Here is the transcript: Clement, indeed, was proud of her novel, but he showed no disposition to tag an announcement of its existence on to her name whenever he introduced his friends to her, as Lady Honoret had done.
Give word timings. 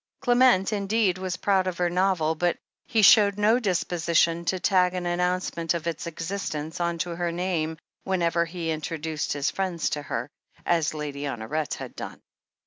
Clement, 0.21 0.73
indeed, 0.73 1.19
was 1.19 1.37
proud 1.37 1.67
of 1.67 1.77
her 1.77 1.87
novel, 1.87 2.33
but 2.33 2.57
he 2.87 3.03
showed 3.03 3.37
no 3.37 3.59
disposition 3.59 4.43
to 4.45 4.59
tag 4.59 4.95
an 4.95 5.05
announcement 5.05 5.75
of 5.75 5.85
its 5.85 6.07
existence 6.07 6.79
on 6.79 6.97
to 6.97 7.11
her 7.15 7.31
name 7.31 7.77
whenever 8.03 8.45
he 8.45 8.71
introduced 8.71 9.33
his 9.33 9.51
friends 9.51 9.91
to 9.91 10.01
her, 10.01 10.27
as 10.65 10.95
Lady 10.95 11.25
Honoret 11.27 11.75
had 11.75 11.95
done. 11.95 12.19